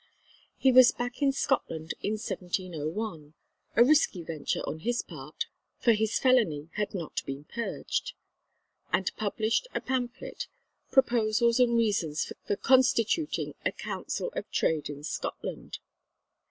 [0.57, 3.35] He was back in Scotland in 1701
[3.75, 5.45] (a risky venture on his part
[5.77, 8.13] for his felony had not been "purged")
[8.91, 10.47] and published a pamphlet,
[10.89, 15.77] "Proposals and Reasons for constituting a Council of Trade in Scotland."